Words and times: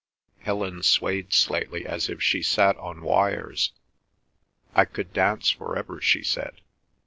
Helen 0.39 0.81
swayed 0.81 1.31
slightly 1.31 1.85
as 1.85 2.09
if 2.09 2.23
she 2.23 2.41
sat 2.41 2.75
on 2.77 3.03
wires. 3.03 3.71
"I 4.73 4.83
could 4.83 5.13
dance 5.13 5.51
for 5.51 5.77
ever!" 5.77 6.01
she 6.01 6.23
said. 6.23 6.61